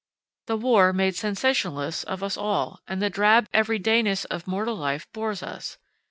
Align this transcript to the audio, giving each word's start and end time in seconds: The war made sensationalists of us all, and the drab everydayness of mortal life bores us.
The 0.47 0.57
war 0.57 0.93
made 0.93 1.13
sensationalists 1.13 2.03
of 2.05 2.23
us 2.23 2.35
all, 2.35 2.79
and 2.87 3.03
the 3.03 3.11
drab 3.11 3.47
everydayness 3.53 4.25
of 4.31 4.47
mortal 4.47 4.73
life 4.75 5.07
bores 5.13 5.43
us. 5.43 5.77